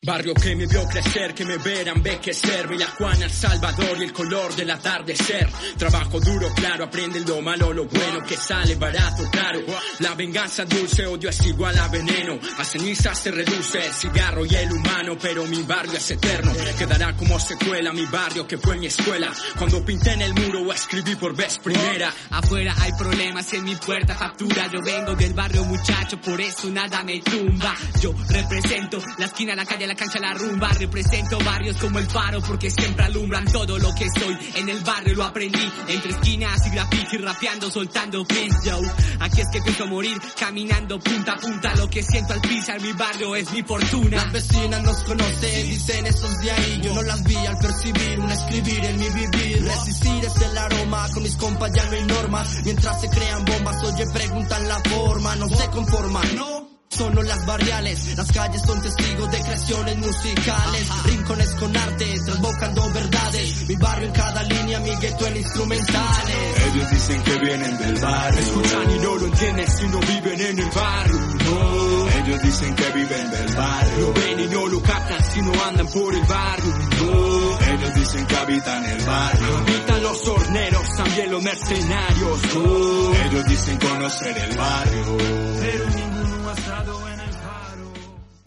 Barrio 0.01 0.33
que 0.33 0.55
me 0.55 0.65
vio 0.65 0.87
crecer, 0.87 1.33
que 1.33 1.43
me 1.43 1.57
verán 1.57 1.97
envejecer, 1.97 2.71
la 2.71 2.87
Juana, 2.87 3.25
El 3.25 3.31
Salvador 3.31 3.97
y 3.99 4.05
el 4.05 4.13
color 4.13 4.55
del 4.55 4.71
atardecer. 4.71 5.49
Trabajo 5.77 6.21
duro, 6.21 6.47
claro, 6.55 6.85
aprende 6.85 7.19
lo 7.19 7.41
malo, 7.41 7.73
lo 7.73 7.83
bueno, 7.83 8.23
que 8.25 8.37
sale 8.37 8.75
barato, 8.75 9.29
claro. 9.29 9.59
La 9.99 10.15
venganza 10.15 10.63
dulce, 10.63 11.05
odio 11.05 11.29
es 11.29 11.45
igual 11.45 11.77
a 11.77 11.89
veneno. 11.89 12.39
A 12.57 12.63
cenizas 12.63 13.19
se 13.19 13.31
reduce 13.31 13.85
el 13.85 13.91
cigarro 13.91 14.45
y 14.45 14.55
el 14.55 14.71
humano, 14.71 15.17
pero 15.21 15.45
mi 15.45 15.63
barrio 15.63 15.97
es 15.97 16.11
eterno. 16.11 16.53
Quedará 16.77 17.17
como 17.17 17.37
secuela 17.37 17.91
mi 17.91 18.05
barrio 18.05 18.47
que 18.47 18.57
fue 18.57 18.77
mi 18.77 18.85
escuela. 18.85 19.33
Cuando 19.57 19.83
pinté 19.83 20.13
en 20.13 20.21
el 20.21 20.33
muro 20.33 20.61
o 20.61 20.71
escribí 20.71 21.17
por 21.17 21.35
vez 21.35 21.59
primera. 21.59 22.13
Afuera 22.29 22.73
hay 22.79 22.93
problemas 22.93 23.51
en 23.51 23.65
mi 23.65 23.75
puerta 23.75 24.15
factura. 24.15 24.67
Yo 24.71 24.81
vengo 24.81 25.13
del 25.15 25.33
barrio 25.33 25.65
muchacho, 25.65 26.21
por 26.21 26.39
eso 26.39 26.69
nada 26.69 27.03
me 27.03 27.19
tumba. 27.19 27.75
Yo 28.01 28.15
represento 28.29 29.03
la 29.17 29.25
esquina, 29.25 29.55
la 29.55 29.65
calle, 29.65 29.88
la 29.89 29.95
cancha, 29.95 30.19
la 30.19 30.33
rumba. 30.33 30.69
Represento 30.69 31.39
barrios 31.39 31.77
como 31.77 31.99
el 31.99 32.07
faro 32.07 32.41
porque 32.41 32.69
siempre 32.69 33.05
alumbran 33.05 33.45
todo 33.45 33.77
lo 33.79 33.93
que 33.95 34.07
soy. 34.07 34.37
En 34.55 34.69
el 34.69 34.79
barrio 34.81 35.15
lo 35.15 35.23
aprendí, 35.23 35.71
entre 35.87 36.11
esquinas 36.11 36.65
y 36.67 36.69
graffiti, 36.69 37.17
rapeando, 37.17 37.71
soltando 37.71 38.23
beats, 38.23 38.63
yo. 38.63 38.79
Aquí 39.19 39.41
es 39.41 39.47
que 39.51 39.61
pienso 39.61 39.87
morir, 39.87 40.17
caminando 40.39 40.99
punta 40.99 41.33
a 41.33 41.37
punta. 41.37 41.75
Lo 41.75 41.89
que 41.89 42.03
siento 42.03 42.33
al 42.33 42.41
pisar 42.41 42.79
mi 42.81 42.93
barrio 42.93 43.35
es 43.35 43.51
mi 43.51 43.63
fortuna. 43.63 44.17
Las 44.17 44.31
vecinas 44.31 44.83
nos 44.83 45.03
conocen, 45.03 45.69
dicen 45.69 46.05
esos 46.05 46.39
de 46.39 46.51
ahí. 46.51 46.81
Yo 46.83 46.93
no 46.93 47.01
las 47.01 47.23
vi 47.23 47.35
al 47.35 47.57
percibir, 47.57 48.19
un 48.19 48.29
escribir 48.29 48.85
en 48.85 48.97
mi 48.99 49.09
vivir. 49.09 49.63
Resistir 49.63 50.25
es 50.25 50.41
el 50.41 50.57
aroma, 50.57 51.07
con 51.13 51.23
mis 51.23 51.35
compas 51.35 51.71
ya 51.73 51.85
no 51.85 51.91
hay 51.93 52.03
normas. 52.03 52.61
Mientras 52.63 53.01
se 53.01 53.09
crean 53.09 53.43
bombas, 53.43 53.83
oye, 53.83 54.05
preguntan 54.13 54.67
la 54.67 54.79
forma, 54.81 55.35
no 55.35 55.49
se 55.49 55.67
conforman, 55.69 56.35
no. 56.35 56.58
Solo 56.99 57.23
las 57.23 57.45
barriales, 57.45 58.17
las 58.17 58.29
calles 58.29 58.61
son 58.61 58.81
testigos 58.81 59.31
de 59.31 59.39
creaciones 59.39 59.97
musicales, 59.99 60.89
rincones 61.05 61.49
con 61.55 61.77
arte, 61.77 62.19
trasbocando 62.25 62.91
verdades, 62.91 63.69
mi 63.69 63.75
barrio 63.77 64.07
en 64.07 64.13
cada 64.13 64.43
línea, 64.43 64.81
mi 64.81 64.93
gueto 64.97 65.27
en 65.27 65.37
instrumentales. 65.37 66.35
Ellos 66.73 66.89
dicen 66.91 67.21
que 67.23 67.39
vienen 67.39 67.77
del 67.77 67.95
barrio, 68.01 68.39
escuchan 68.41 68.91
y 68.91 68.99
no 68.99 69.15
lo 69.15 69.25
entienden 69.27 69.71
si 69.71 69.87
no 69.87 69.99
viven 70.01 70.41
en 70.41 70.59
el 70.59 70.69
barrio. 70.71 71.19
No. 71.45 72.09
Ellos 72.25 72.41
dicen 72.41 72.75
que 72.75 72.89
viven 72.91 73.31
del 73.31 73.55
barrio, 73.55 73.99
lo 73.99 74.13
ven 74.13 74.39
y 74.41 74.47
no 74.47 74.67
lo 74.67 74.81
captan 74.81 75.23
si 75.23 75.41
no 75.41 75.63
andan 75.63 75.87
por 75.87 76.13
el 76.13 76.25
barrio. 76.25 76.77
No. 76.99 77.59
Ellos 77.75 77.95
dicen 77.95 78.25
que 78.25 78.35
habitan 78.35 78.85
el 78.85 79.05
barrio, 79.05 79.57
habitan 79.57 80.03
los 80.03 80.27
horneros, 80.27 80.95
también 80.97 81.31
los 81.31 81.43
mercenarios. 81.43 82.55
No. 82.55 83.13
Ellos 83.23 83.45
dicen 83.45 83.77
conocer 83.77 84.37
el 84.37 84.57
barrio, 84.57 85.17
pero 85.61 86.08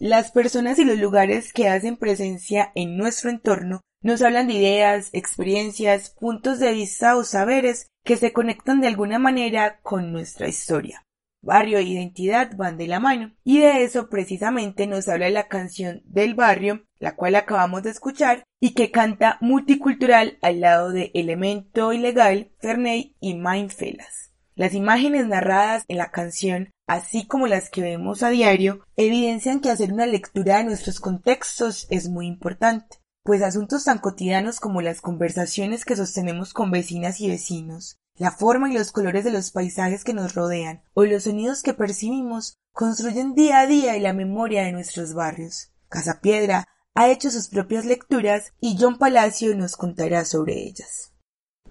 las 0.03 0.33
personas 0.33 0.81
y 0.81 0.85
los 0.85 0.99
lugares 0.99 1.53
que 1.53 1.69
hacen 1.69 1.97
presencia 1.97 2.73
en 2.75 2.97
nuestro 2.97 3.31
entorno 3.31 3.83
nos 4.03 4.21
hablan 4.21 4.49
de 4.49 4.55
ideas, 4.55 5.11
experiencias, 5.13 6.11
puntos 6.11 6.59
de 6.59 6.73
vista 6.73 7.17
o 7.17 7.23
saberes 7.23 7.87
que 8.05 8.17
se 8.17 8.33
conectan 8.33 8.81
de 8.81 8.89
alguna 8.89 9.21
manera 9.21 9.79
con 9.83 10.11
nuestra 10.11 10.49
historia. 10.49 11.05
Barrio 11.41 11.79
e 11.79 11.85
identidad 11.85 12.57
van 12.57 12.79
de 12.79 12.89
la 12.89 12.99
mano, 12.99 13.33
y 13.45 13.61
de 13.61 13.85
eso 13.85 14.09
precisamente 14.09 14.89
nos 14.89 15.09
habla 15.09 15.31
la 15.31 15.47
canción 15.47 16.03
del 16.05 16.35
barrio, 16.35 16.85
la 16.99 17.15
cual 17.15 17.37
acabamos 17.37 17.85
de 17.85 17.91
escuchar, 17.91 18.43
y 18.61 18.75
que 18.75 18.91
canta 18.91 19.39
multicultural 19.41 20.37
al 20.43 20.61
lado 20.61 20.91
de 20.91 21.13
Elemento 21.15 21.93
Ilegal, 21.93 22.51
Ferney 22.59 23.15
y 23.21 23.35
Mindfellas. 23.35 24.32
Las 24.55 24.75
imágenes 24.75 25.27
narradas 25.27 25.85
en 25.89 25.99
la 25.99 26.11
canción 26.11 26.71
así 26.93 27.27
como 27.27 27.47
las 27.47 27.71
que 27.71 27.81
vemos 27.81 28.23
a 28.23 28.29
diario, 28.29 28.85
evidencian 28.97 29.61
que 29.61 29.71
hacer 29.71 29.93
una 29.93 30.07
lectura 30.07 30.59
de 30.59 30.65
nuestros 30.65 31.01
contextos 31.01 31.87
es 31.89 32.09
muy 32.09 32.27
importante, 32.27 32.99
pues 33.25 33.43
asuntos 33.43 33.85
tan 33.85 33.99
cotidianos 33.99 34.61
como 34.61 34.83
las 34.83 35.01
conversaciones 35.01 35.87
que 35.87 35.97
sostenemos 35.97 36.53
con 36.53 36.71
vecinas 36.71 37.21
y 37.21 37.29
vecinos, 37.29 37.97
la 38.17 38.31
forma 38.31 38.71
y 38.71 38.75
los 38.75 38.93
colores 38.93 39.25
de 39.25 39.33
los 39.33 39.53
paisajes 39.53 40.05
que 40.05 40.13
nos 40.13 40.35
rodean 40.35 40.83
o 40.93 41.05
los 41.05 41.25
sonidos 41.25 41.63
que 41.63 41.73
percibimos 41.73 42.57
construyen 42.73 43.35
día 43.35 43.61
a 43.61 43.67
día 43.67 43.99
la 43.99 44.13
memoria 44.13 44.65
de 44.65 44.73
nuestros 44.73 45.15
barrios. 45.15 45.73
Casa 45.89 46.21
Piedra 46.21 46.69
ha 46.95 47.09
hecho 47.09 47.31
sus 47.31 47.49
propias 47.49 47.87
lecturas 47.87 48.53
y 48.61 48.77
John 48.79 48.99
Palacio 48.99 49.57
nos 49.57 49.77
contará 49.77 50.27
sobre 50.27 50.63
ellas. 50.63 51.12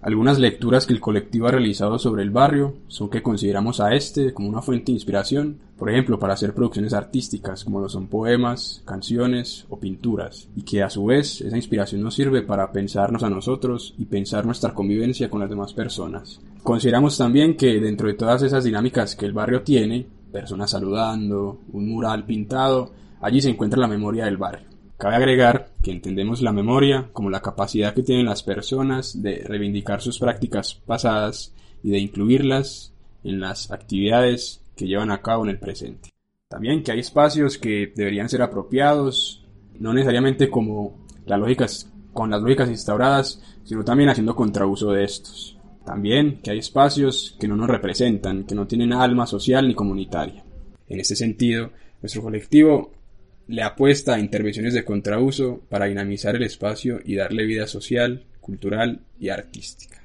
Algunas 0.02 0.40
lecturas 0.40 0.84
que 0.84 0.92
el 0.92 1.00
colectivo 1.00 1.46
ha 1.46 1.52
realizado 1.52 1.96
sobre 1.96 2.24
el 2.24 2.30
barrio 2.30 2.74
son 2.88 3.08
que 3.08 3.22
consideramos 3.22 3.78
a 3.78 3.94
este 3.94 4.34
como 4.34 4.48
una 4.48 4.60
fuente 4.60 4.86
de 4.86 4.96
inspiración, 4.96 5.60
por 5.78 5.88
ejemplo, 5.88 6.18
para 6.18 6.34
hacer 6.34 6.54
producciones 6.54 6.92
artísticas 6.92 7.62
como 7.62 7.80
lo 7.80 7.88
son 7.88 8.08
poemas, 8.08 8.82
canciones 8.84 9.64
o 9.70 9.78
pinturas, 9.78 10.48
y 10.56 10.62
que 10.62 10.82
a 10.82 10.90
su 10.90 11.04
vez 11.04 11.40
esa 11.40 11.56
inspiración 11.56 12.02
nos 12.02 12.16
sirve 12.16 12.42
para 12.42 12.72
pensarnos 12.72 13.22
a 13.22 13.30
nosotros 13.30 13.94
y 13.96 14.06
pensar 14.06 14.44
nuestra 14.44 14.74
convivencia 14.74 15.30
con 15.30 15.38
las 15.38 15.50
demás 15.50 15.72
personas. 15.72 16.40
Consideramos 16.64 17.16
también 17.16 17.56
que 17.56 17.78
dentro 17.78 18.08
de 18.08 18.14
todas 18.14 18.42
esas 18.42 18.64
dinámicas 18.64 19.14
que 19.14 19.26
el 19.26 19.32
barrio 19.32 19.62
tiene, 19.62 20.08
personas 20.32 20.72
saludando, 20.72 21.60
un 21.72 21.88
mural 21.88 22.26
pintado, 22.26 22.90
allí 23.20 23.40
se 23.40 23.50
encuentra 23.50 23.78
la 23.78 23.86
memoria 23.86 24.24
del 24.24 24.36
barrio. 24.36 24.71
Cabe 25.02 25.16
agregar 25.16 25.72
que 25.82 25.90
entendemos 25.90 26.42
la 26.42 26.52
memoria 26.52 27.08
como 27.12 27.28
la 27.28 27.42
capacidad 27.42 27.92
que 27.92 28.04
tienen 28.04 28.26
las 28.26 28.44
personas 28.44 29.20
de 29.20 29.42
reivindicar 29.44 30.00
sus 30.00 30.20
prácticas 30.20 30.74
pasadas 30.74 31.52
y 31.82 31.90
de 31.90 31.98
incluirlas 31.98 32.92
en 33.24 33.40
las 33.40 33.72
actividades 33.72 34.62
que 34.76 34.86
llevan 34.86 35.10
a 35.10 35.20
cabo 35.20 35.42
en 35.42 35.50
el 35.50 35.58
presente. 35.58 36.10
También 36.46 36.84
que 36.84 36.92
hay 36.92 37.00
espacios 37.00 37.58
que 37.58 37.92
deberían 37.96 38.28
ser 38.28 38.42
apropiados, 38.42 39.44
no 39.80 39.92
necesariamente 39.92 40.48
como 40.48 41.04
las 41.26 41.40
lógicas, 41.40 41.90
con 42.12 42.30
las 42.30 42.40
lógicas 42.40 42.68
instauradas, 42.68 43.42
sino 43.64 43.82
también 43.82 44.08
haciendo 44.08 44.36
contrauso 44.36 44.92
de 44.92 45.02
estos. 45.02 45.58
También 45.84 46.40
que 46.42 46.52
hay 46.52 46.58
espacios 46.58 47.36
que 47.40 47.48
no 47.48 47.56
nos 47.56 47.68
representan, 47.68 48.44
que 48.44 48.54
no 48.54 48.68
tienen 48.68 48.92
alma 48.92 49.26
social 49.26 49.66
ni 49.66 49.74
comunitaria. 49.74 50.44
En 50.86 51.00
este 51.00 51.16
sentido, 51.16 51.72
nuestro 52.00 52.22
colectivo 52.22 53.01
le 53.48 53.62
apuesta 53.62 54.14
a 54.14 54.20
intervenciones 54.20 54.74
de 54.74 54.84
contrauso 54.84 55.60
para 55.68 55.86
dinamizar 55.86 56.36
el 56.36 56.42
espacio 56.42 57.00
y 57.04 57.16
darle 57.16 57.44
vida 57.44 57.66
social, 57.66 58.24
cultural 58.40 59.00
y 59.18 59.28
artística. 59.28 60.02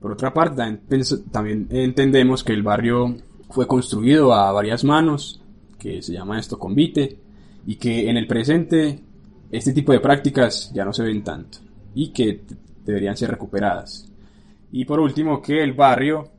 Por 0.00 0.12
otra 0.12 0.32
parte, 0.32 0.62
también 1.30 1.68
entendemos 1.70 2.44
que 2.44 2.52
el 2.52 2.62
barrio 2.62 3.16
fue 3.50 3.66
construido 3.66 4.32
a 4.32 4.52
varias 4.52 4.84
manos, 4.84 5.42
que 5.78 6.02
se 6.02 6.12
llama 6.12 6.38
esto 6.38 6.58
convite, 6.58 7.18
y 7.66 7.76
que 7.76 8.08
en 8.08 8.16
el 8.16 8.26
presente 8.26 9.00
este 9.50 9.72
tipo 9.72 9.92
de 9.92 10.00
prácticas 10.00 10.70
ya 10.72 10.84
no 10.84 10.92
se 10.92 11.02
ven 11.02 11.24
tanto 11.24 11.58
y 11.94 12.08
que 12.12 12.42
deberían 12.84 13.16
ser 13.16 13.30
recuperadas. 13.30 14.10
Y 14.70 14.84
por 14.84 15.00
último, 15.00 15.40
que 15.42 15.62
el 15.62 15.72
barrio, 15.72 16.30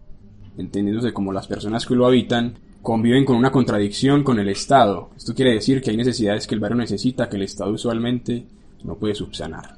entendiéndose 0.57 1.11
como 1.11 1.33
las 1.33 1.47
personas 1.47 1.85
que 1.85 1.95
lo 1.95 2.05
habitan, 2.05 2.53
conviven 2.81 3.25
con 3.25 3.35
una 3.35 3.51
contradicción 3.51 4.23
con 4.23 4.39
el 4.39 4.49
Estado. 4.49 5.11
Esto 5.15 5.33
quiere 5.33 5.53
decir 5.53 5.81
que 5.81 5.91
hay 5.91 5.97
necesidades 5.97 6.47
que 6.47 6.55
el 6.55 6.61
barrio 6.61 6.77
necesita 6.77 7.29
que 7.29 7.37
el 7.37 7.43
Estado 7.43 7.71
usualmente 7.71 8.45
no 8.83 8.95
puede 8.95 9.15
subsanar. 9.15 9.77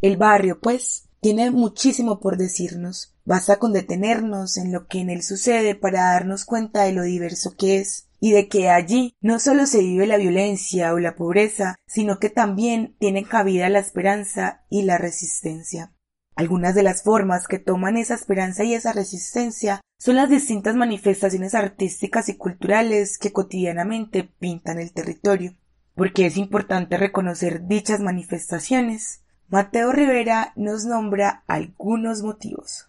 El 0.00 0.16
barrio, 0.16 0.58
pues, 0.60 1.08
tiene 1.20 1.50
muchísimo 1.50 2.20
por 2.20 2.36
decirnos. 2.36 3.14
Basta 3.24 3.58
con 3.58 3.72
detenernos 3.72 4.56
en 4.56 4.72
lo 4.72 4.86
que 4.86 5.00
en 5.00 5.10
él 5.10 5.22
sucede 5.22 5.74
para 5.74 6.12
darnos 6.12 6.44
cuenta 6.44 6.84
de 6.84 6.92
lo 6.92 7.02
diverso 7.02 7.54
que 7.56 7.78
es 7.78 8.08
y 8.20 8.32
de 8.32 8.48
que 8.48 8.68
allí 8.68 9.14
no 9.20 9.38
solo 9.38 9.66
se 9.66 9.80
vive 9.80 10.06
la 10.06 10.16
violencia 10.16 10.92
o 10.92 10.98
la 10.98 11.16
pobreza, 11.16 11.76
sino 11.86 12.18
que 12.18 12.30
también 12.30 12.96
tiene 12.98 13.24
cabida 13.24 13.68
la 13.68 13.78
esperanza 13.78 14.64
y 14.70 14.82
la 14.82 14.98
resistencia. 14.98 15.92
Algunas 16.38 16.76
de 16.76 16.84
las 16.84 17.02
formas 17.02 17.48
que 17.48 17.58
toman 17.58 17.96
esa 17.96 18.14
esperanza 18.14 18.62
y 18.62 18.72
esa 18.72 18.92
resistencia 18.92 19.80
son 19.98 20.14
las 20.14 20.30
distintas 20.30 20.76
manifestaciones 20.76 21.52
artísticas 21.56 22.28
y 22.28 22.36
culturales 22.36 23.18
que 23.18 23.32
cotidianamente 23.32 24.22
pintan 24.38 24.78
el 24.78 24.92
territorio. 24.92 25.56
Porque 25.96 26.26
es 26.26 26.36
importante 26.36 26.96
reconocer 26.96 27.66
dichas 27.66 27.98
manifestaciones, 27.98 29.24
Mateo 29.48 29.90
Rivera 29.90 30.52
nos 30.54 30.84
nombra 30.84 31.42
algunos 31.48 32.22
motivos. 32.22 32.88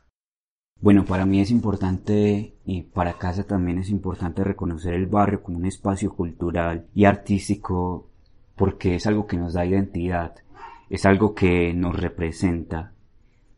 Bueno, 0.79 1.03
para 1.06 1.25
mí 1.25 1.41
es 1.41 1.50
importante 1.50 2.53
y 2.65 2.84
para 2.84 3.18
casa 3.18 3.46
también 3.46 3.79
es 3.79 3.89
importante 3.89 4.44
reconocer 4.44 4.94
el 4.94 5.08
barrio 5.08 5.41
como 5.41 5.58
un 5.58 5.65
espacio 5.65 6.13
cultural 6.13 6.88
y 6.94 7.06
artístico 7.06 8.12
porque 8.56 8.94
es 8.94 9.08
algo 9.08 9.25
que 9.25 9.38
nos 9.38 9.53
da 9.53 9.65
identidad, 9.65 10.36
es 10.91 11.08
algo 11.08 11.34
que 11.34 11.74
nos 11.74 12.00
representa 12.00 12.94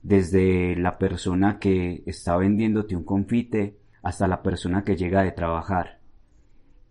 desde 0.04 0.76
la 0.76 0.98
persona 0.98 1.60
que 1.60 2.04
está 2.06 2.36
vendiéndote 2.38 2.96
un 2.96 3.04
confite 3.04 3.78
hasta 4.02 4.28
la 4.28 4.42
persona 4.42 4.84
que 4.84 4.96
llega 4.96 5.24
de 5.24 5.32
trabajar. 5.32 6.00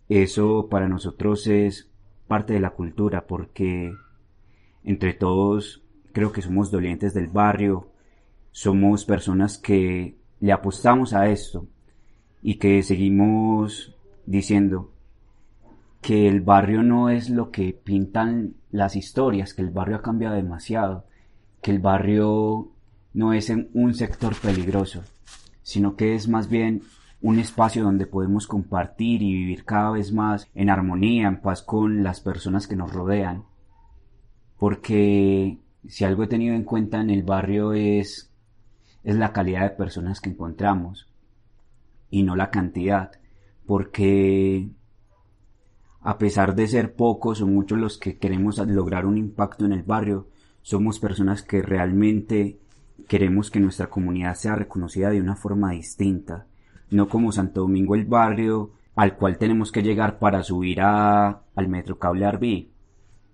Eso 0.07 0.67
para 0.69 0.87
nosotros 0.87 1.47
es 1.47 1.89
parte 2.27 2.53
de 2.53 2.59
la 2.59 2.71
cultura 2.71 3.27
porque 3.27 3.93
entre 4.83 5.13
todos 5.13 5.83
creo 6.13 6.31
que 6.31 6.41
somos 6.41 6.71
dolientes 6.71 7.13
del 7.13 7.27
barrio, 7.27 7.91
somos 8.51 9.05
personas 9.05 9.57
que 9.57 10.17
le 10.39 10.51
apostamos 10.51 11.13
a 11.13 11.29
esto 11.29 11.67
y 12.41 12.55
que 12.55 12.81
seguimos 12.83 13.95
diciendo 14.25 14.91
que 16.01 16.27
el 16.27 16.41
barrio 16.41 16.83
no 16.83 17.09
es 17.09 17.29
lo 17.29 17.51
que 17.51 17.73
pintan 17.73 18.55
las 18.71 18.95
historias, 18.95 19.53
que 19.53 19.61
el 19.61 19.69
barrio 19.69 19.97
ha 19.97 20.01
cambiado 20.01 20.35
demasiado, 20.35 21.05
que 21.61 21.71
el 21.71 21.79
barrio 21.79 22.71
no 23.13 23.33
es 23.33 23.51
un 23.73 23.93
sector 23.93 24.35
peligroso, 24.35 25.03
sino 25.63 25.95
que 25.95 26.15
es 26.15 26.27
más 26.27 26.49
bien 26.49 26.83
un 27.21 27.39
espacio 27.39 27.83
donde 27.83 28.07
podemos 28.07 28.47
compartir 28.47 29.21
y 29.21 29.33
vivir 29.33 29.63
cada 29.63 29.91
vez 29.91 30.11
más 30.11 30.47
en 30.55 30.69
armonía, 30.69 31.27
en 31.27 31.41
paz 31.41 31.61
con 31.61 32.03
las 32.03 32.19
personas 32.19 32.67
que 32.67 32.75
nos 32.75 32.91
rodean. 32.91 33.45
Porque 34.57 35.59
si 35.87 36.03
algo 36.03 36.23
he 36.23 36.27
tenido 36.27 36.55
en 36.55 36.63
cuenta 36.63 36.99
en 37.01 37.09
el 37.09 37.23
barrio 37.23 37.73
es, 37.73 38.31
es 39.03 39.15
la 39.15 39.33
calidad 39.33 39.61
de 39.61 39.75
personas 39.75 40.19
que 40.19 40.29
encontramos 40.29 41.07
y 42.09 42.23
no 42.23 42.35
la 42.35 42.49
cantidad. 42.49 43.11
Porque 43.65 44.71
a 46.01 46.17
pesar 46.17 46.55
de 46.55 46.67
ser 46.67 46.95
pocos 46.95 47.41
o 47.41 47.47
muchos 47.47 47.77
los 47.77 47.97
que 47.99 48.17
queremos 48.17 48.57
lograr 48.57 49.05
un 49.05 49.17
impacto 49.17 49.65
en 49.65 49.73
el 49.73 49.83
barrio, 49.83 50.27
somos 50.63 50.99
personas 50.99 51.43
que 51.43 51.61
realmente 51.61 52.59
queremos 53.07 53.51
que 53.51 53.59
nuestra 53.59 53.87
comunidad 53.87 54.35
sea 54.35 54.55
reconocida 54.55 55.09
de 55.09 55.21
una 55.21 55.35
forma 55.35 55.71
distinta, 55.71 56.45
no 56.89 57.07
como 57.07 57.31
Santo 57.31 57.61
Domingo 57.61 57.95
el 57.95 58.05
barrio 58.05 58.71
al 58.95 59.15
cual 59.15 59.37
tenemos 59.37 59.71
que 59.71 59.83
llegar 59.83 60.19
para 60.19 60.43
subir 60.43 60.81
a, 60.81 61.41
al 61.55 61.67
metro 61.67 61.97
cable 61.97 62.25
Arby, 62.25 62.71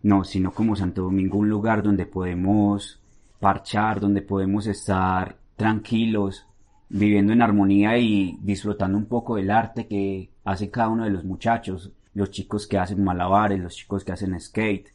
no, 0.04 0.24
sino 0.24 0.52
como 0.52 0.76
Santo 0.76 1.04
Domingo 1.04 1.38
un 1.40 1.50
lugar 1.50 1.84
donde 1.84 2.06
podemos 2.06 3.02
parchar, 3.40 4.00
donde 4.00 4.22
podemos 4.22 4.68
estar 4.68 5.38
tranquilos, 5.56 6.46
viviendo 6.90 7.34
en 7.34 7.42
armonía 7.42 7.98
y 7.98 8.38
disfrutando 8.42 8.98
un 8.98 9.06
poco 9.06 9.36
del 9.36 9.52
arte 9.52 9.88
que 9.88 10.32
hace 10.44 10.70
cada 10.70 10.90
uno 10.90 11.04
de 11.04 11.10
los 11.10 11.26
muchachos, 11.26 11.92
los 12.14 12.32
chicos 12.32 12.68
que 12.68 12.78
hacen 12.78 13.04
malabares, 13.04 13.60
los 13.60 13.76
chicos 13.76 14.04
que 14.04 14.12
hacen 14.12 14.40
skate, 14.40 14.90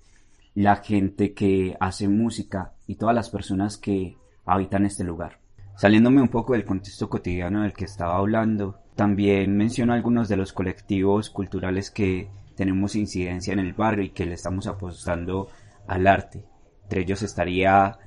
la 0.55 0.77
gente 0.77 1.35
que 1.35 1.77
hace 1.81 2.09
música 2.09 2.73
y 2.87 2.97
todas 2.97 3.15
las 3.15 3.31
personas 3.31 3.77
que 3.77 4.17
habitan 4.45 4.87
este 4.87 5.05
lugar. 5.05 5.39
Saliéndome 5.77 6.21
un 6.21 6.29
poco 6.29 6.53
del 6.53 6.65
contexto 6.65 7.09
cotidiano 7.09 7.63
del 7.63 7.73
que 7.73 7.85
estaba 7.85 8.17
hablando, 8.17 8.81
también 8.95 9.57
menciono 9.57 9.95
algunos 9.95 10.29
de 10.29 10.37
los 10.37 10.53
colectivos 10.53 11.31
culturales 11.31 11.91
que 11.91 12.31
tenemos 12.57 12.95
incidencia 12.95 13.53
en 13.53 13.59
el 13.59 13.73
barrio 13.73 14.05
y 14.05 14.11
que 14.11 14.27
le 14.27 14.35
estamos 14.35 14.67
apostando 14.67 15.49
al 15.87 16.07
arte. 16.07 16.45
Entre 16.83 17.03
ellos 17.03 17.23
estaría 17.23 17.99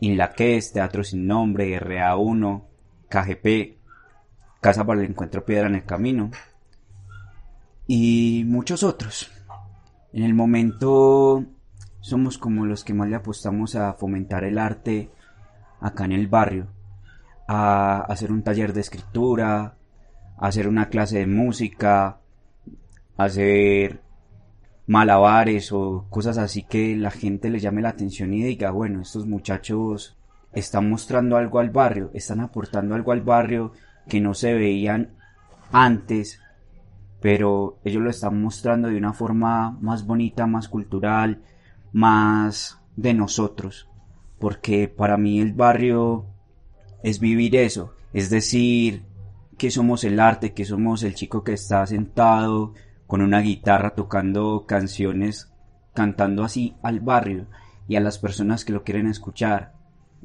Inlaques, 0.00 0.72
Teatro 0.72 1.04
Sin 1.04 1.26
Nombre, 1.26 1.78
RA1, 1.80 2.64
KGP, 3.08 3.78
Casa 4.60 4.84
para 4.84 5.00
el 5.00 5.08
Encuentro 5.08 5.44
Piedra 5.44 5.68
en 5.68 5.76
el 5.76 5.84
Camino, 5.84 6.30
y 7.86 8.44
muchos 8.46 8.82
otros. 8.82 9.30
En 10.12 10.24
el 10.24 10.34
momento 10.34 11.44
somos 12.00 12.36
como 12.36 12.66
los 12.66 12.84
que 12.84 12.94
más 12.94 13.08
le 13.08 13.16
apostamos 13.16 13.76
a 13.76 13.94
fomentar 13.94 14.44
el 14.44 14.58
arte 14.58 15.10
acá 15.82 16.04
en 16.04 16.12
el 16.12 16.28
barrio, 16.28 16.68
a 17.48 18.00
hacer 18.00 18.32
un 18.32 18.42
taller 18.42 18.72
de 18.72 18.80
escritura, 18.80 19.76
a 20.38 20.46
hacer 20.46 20.68
una 20.68 20.88
clase 20.88 21.18
de 21.18 21.26
música, 21.26 22.18
a 23.16 23.24
hacer 23.24 24.00
malabares 24.86 25.72
o 25.72 26.06
cosas 26.08 26.38
así 26.38 26.62
que 26.62 26.96
la 26.96 27.10
gente 27.10 27.50
le 27.50 27.60
llame 27.60 27.82
la 27.82 27.90
atención 27.90 28.32
y 28.32 28.42
diga, 28.42 28.70
bueno, 28.70 29.02
estos 29.02 29.26
muchachos 29.26 30.16
están 30.52 30.88
mostrando 30.88 31.36
algo 31.36 31.58
al 31.58 31.70
barrio, 31.70 32.10
están 32.14 32.40
aportando 32.40 32.94
algo 32.94 33.12
al 33.12 33.22
barrio 33.22 33.72
que 34.08 34.20
no 34.20 34.34
se 34.34 34.54
veían 34.54 35.10
antes 35.70 36.42
pero 37.22 37.78
ellos 37.84 38.02
lo 38.02 38.10
están 38.10 38.42
mostrando 38.42 38.88
de 38.88 38.96
una 38.96 39.12
forma 39.12 39.78
más 39.80 40.04
bonita, 40.04 40.48
más 40.48 40.68
cultural, 40.68 41.40
más 41.92 42.80
de 42.96 43.14
nosotros, 43.14 43.88
porque 44.42 44.88
para 44.88 45.18
mí 45.18 45.40
el 45.40 45.52
barrio 45.52 46.26
es 47.04 47.20
vivir 47.20 47.54
eso, 47.54 47.94
es 48.12 48.28
decir, 48.28 49.04
que 49.56 49.70
somos 49.70 50.02
el 50.02 50.18
arte, 50.18 50.52
que 50.52 50.64
somos 50.64 51.04
el 51.04 51.14
chico 51.14 51.44
que 51.44 51.52
está 51.52 51.86
sentado 51.86 52.74
con 53.06 53.22
una 53.22 53.38
guitarra 53.38 53.94
tocando 53.94 54.66
canciones, 54.66 55.52
cantando 55.94 56.42
así 56.42 56.74
al 56.82 56.98
barrio 56.98 57.46
y 57.86 57.94
a 57.94 58.00
las 58.00 58.18
personas 58.18 58.64
que 58.64 58.72
lo 58.72 58.82
quieren 58.82 59.06
escuchar. 59.06 59.74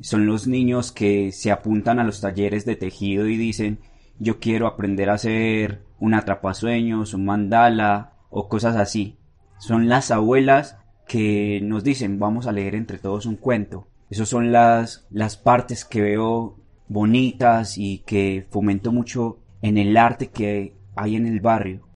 Son 0.01 0.25
los 0.25 0.47
niños 0.47 0.91
que 0.91 1.32
se 1.32 1.51
apuntan 1.51 1.99
a 1.99 2.03
los 2.03 2.19
talleres 2.19 2.65
de 2.65 2.75
tejido 2.75 3.27
y 3.27 3.38
dicen 3.38 3.82
yo 4.17 4.39
quiero 4.39 4.65
aprender 4.65 5.12
a 5.12 5.13
hacer 5.13 5.84
un 5.99 6.15
atrapasueños, 6.15 7.13
un 7.13 7.23
mandala 7.23 8.13
o 8.32 8.49
cosas 8.49 8.77
así. 8.77 9.19
Son 9.60 9.88
las 9.88 10.10
abuelas 10.10 10.80
que 11.08 11.60
nos 11.62 11.84
dicen 11.84 12.17
vamos 12.17 12.47
a 12.47 12.51
leer 12.51 12.73
entre 12.73 12.97
todos 12.97 13.27
un 13.27 13.36
cuento. 13.36 13.86
Esas 14.09 14.29
son 14.29 14.51
las, 14.53 15.05
las 15.09 15.35
partes 15.35 15.83
que 15.83 16.01
veo 16.01 16.55
bonitas 16.87 17.77
y 17.77 17.99
que 17.99 18.47
fomento 18.49 18.93
mucho 18.93 19.39
en 19.61 19.77
el 19.77 19.97
arte 19.97 20.27
que 20.27 20.75
hay 20.95 21.15
en 21.17 21.27
el 21.27 21.41
barrio. 21.41 21.87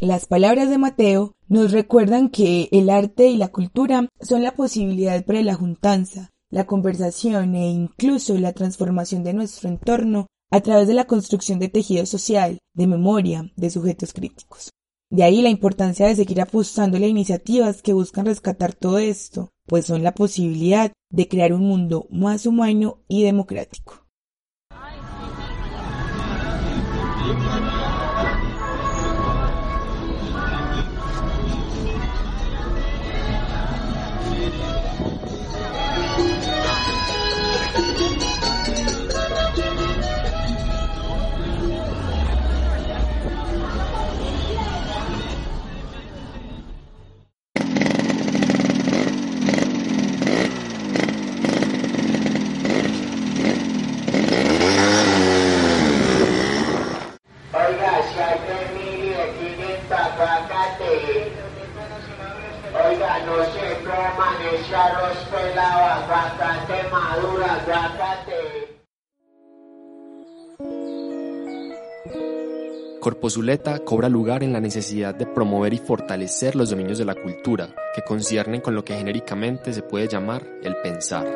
Las 0.00 0.26
palabras 0.26 0.70
de 0.70 0.78
Mateo 0.78 1.34
nos 1.48 1.72
recuerdan 1.72 2.28
que 2.28 2.68
el 2.70 2.88
arte 2.88 3.26
y 3.26 3.36
la 3.36 3.48
cultura 3.48 4.08
son 4.20 4.44
la 4.44 4.52
posibilidad 4.52 5.24
para 5.24 5.42
la 5.42 5.54
juntanza, 5.54 6.30
la 6.50 6.64
conversación 6.64 7.56
e 7.56 7.68
incluso 7.68 8.38
la 8.38 8.52
transformación 8.52 9.24
de 9.24 9.34
nuestro 9.34 9.68
entorno 9.68 10.28
a 10.50 10.60
través 10.60 10.88
de 10.88 10.94
la 10.94 11.06
construcción 11.06 11.58
de 11.58 11.68
tejido 11.68 12.06
social, 12.06 12.58
de 12.74 12.86
memoria, 12.86 13.52
de 13.56 13.70
sujetos 13.70 14.12
críticos. 14.12 14.70
De 15.10 15.22
ahí 15.22 15.42
la 15.42 15.48
importancia 15.48 16.06
de 16.06 16.16
seguir 16.16 16.40
apostando 16.40 16.96
a 16.96 17.00
iniciativas 17.00 17.82
que 17.82 17.94
buscan 17.94 18.26
rescatar 18.26 18.74
todo 18.74 18.98
esto, 18.98 19.50
pues 19.66 19.86
son 19.86 20.02
la 20.02 20.14
posibilidad 20.14 20.92
de 21.10 21.28
crear 21.28 21.52
un 21.52 21.62
mundo 21.62 22.06
más 22.10 22.46
humano 22.46 22.98
y 23.08 23.22
democrático. 23.22 24.07
Corpozuleta 73.00 73.78
cobra 73.78 74.08
lugar 74.08 74.42
en 74.42 74.52
la 74.52 74.60
necesidad 74.60 75.14
de 75.14 75.24
promover 75.24 75.72
y 75.72 75.78
fortalecer 75.78 76.54
los 76.56 76.70
dominios 76.70 76.98
de 76.98 77.06
la 77.06 77.14
cultura, 77.14 77.74
que 77.94 78.02
conciernen 78.02 78.60
con 78.60 78.74
lo 78.74 78.84
que 78.84 78.94
genéricamente 78.94 79.72
se 79.72 79.82
puede 79.82 80.08
llamar 80.08 80.46
el 80.62 80.76
pensar. 80.82 81.26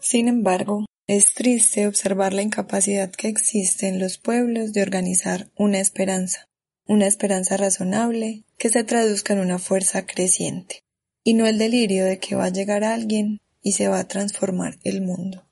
Sin 0.00 0.28
embargo, 0.28 0.84
es 1.06 1.34
triste 1.34 1.86
observar 1.86 2.34
la 2.34 2.42
incapacidad 2.42 3.10
que 3.10 3.28
existe 3.28 3.88
en 3.88 3.98
los 3.98 4.18
pueblos 4.18 4.72
de 4.72 4.82
organizar 4.82 5.48
una 5.56 5.80
esperanza, 5.80 6.49
una 6.86 7.06
esperanza 7.06 7.56
razonable 7.56 8.44
que 8.58 8.68
se 8.68 8.84
traduzca 8.84 9.32
en 9.32 9.40
una 9.40 9.58
fuerza 9.58 10.06
creciente, 10.06 10.82
y 11.22 11.34
no 11.34 11.46
el 11.46 11.58
delirio 11.58 12.04
de 12.04 12.18
que 12.18 12.34
va 12.34 12.46
a 12.46 12.50
llegar 12.50 12.84
alguien 12.84 13.40
y 13.62 13.72
se 13.72 13.88
va 13.88 13.98
a 13.98 14.08
transformar 14.08 14.78
el 14.84 15.02
mundo. 15.02 15.46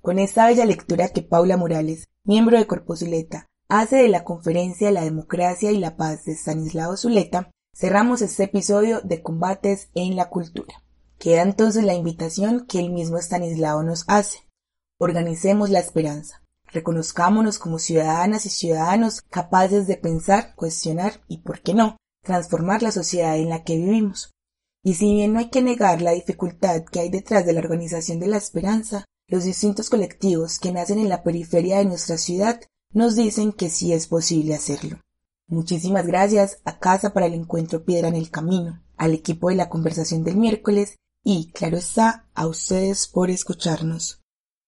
Con 0.00 0.18
esta 0.18 0.46
bella 0.46 0.66
lectura 0.66 1.08
que 1.08 1.22
Paula 1.22 1.56
Morales, 1.56 2.08
miembro 2.24 2.58
de 2.58 2.66
Corpozuleta, 2.66 3.48
hace 3.68 3.96
de 3.96 4.08
la 4.08 4.24
Conferencia 4.24 4.88
de 4.88 4.92
la 4.92 5.04
Democracia 5.04 5.72
y 5.72 5.78
la 5.78 5.96
Paz 5.96 6.24
de 6.24 6.32
Stanislao 6.32 6.96
Zuleta, 6.96 7.50
cerramos 7.74 8.22
este 8.22 8.44
episodio 8.44 9.00
de 9.02 9.22
Combates 9.22 9.90
en 9.94 10.16
la 10.16 10.28
Cultura. 10.28 10.82
Queda 11.18 11.42
entonces 11.42 11.84
la 11.84 11.94
invitación 11.94 12.66
que 12.66 12.80
el 12.80 12.90
mismo 12.90 13.18
Stanislao 13.18 13.82
nos 13.82 14.04
hace. 14.08 14.40
Organicemos 14.98 15.70
la 15.70 15.80
esperanza. 15.80 16.43
Reconozcámonos 16.74 17.60
como 17.60 17.78
ciudadanas 17.78 18.46
y 18.46 18.50
ciudadanos 18.50 19.22
capaces 19.22 19.86
de 19.86 19.96
pensar, 19.96 20.56
cuestionar 20.56 21.22
y, 21.28 21.38
por 21.38 21.62
qué 21.62 21.72
no, 21.72 21.96
transformar 22.24 22.82
la 22.82 22.90
sociedad 22.90 23.36
en 23.36 23.48
la 23.48 23.62
que 23.62 23.76
vivimos. 23.76 24.32
Y 24.82 24.94
si 24.94 25.14
bien 25.14 25.32
no 25.32 25.38
hay 25.38 25.50
que 25.50 25.62
negar 25.62 26.02
la 26.02 26.10
dificultad 26.10 26.82
que 26.82 26.98
hay 26.98 27.10
detrás 27.10 27.46
de 27.46 27.52
la 27.52 27.60
organización 27.60 28.18
de 28.18 28.26
la 28.26 28.38
esperanza, 28.38 29.04
los 29.28 29.44
distintos 29.44 29.88
colectivos 29.88 30.58
que 30.58 30.72
nacen 30.72 30.98
en 30.98 31.08
la 31.08 31.22
periferia 31.22 31.78
de 31.78 31.84
nuestra 31.84 32.18
ciudad 32.18 32.60
nos 32.90 33.14
dicen 33.14 33.52
que 33.52 33.70
sí 33.70 33.92
es 33.92 34.08
posible 34.08 34.56
hacerlo. 34.56 34.98
Muchísimas 35.46 36.08
gracias 36.08 36.58
a 36.64 36.80
Casa 36.80 37.12
para 37.14 37.26
el 37.26 37.34
Encuentro 37.34 37.84
Piedra 37.84 38.08
en 38.08 38.16
el 38.16 38.30
Camino, 38.30 38.82
al 38.96 39.14
equipo 39.14 39.50
de 39.50 39.54
la 39.54 39.68
conversación 39.68 40.24
del 40.24 40.38
miércoles 40.38 40.96
y, 41.22 41.52
claro 41.52 41.76
está, 41.76 42.28
a 42.34 42.48
ustedes 42.48 43.06
por 43.06 43.30
escucharnos. 43.30 44.23